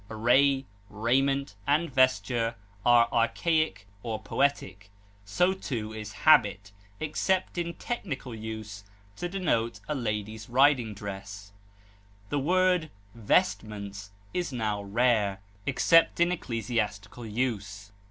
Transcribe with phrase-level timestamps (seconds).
[0.09, 4.89] Array, raiment, and vesture are archaic or poetic;
[5.25, 8.83] so, too, is habit, except in technical use
[9.15, 11.51] to denote a lady's riding dress.
[12.29, 17.91] The word vestments is now rare, except in ecclesiastical use.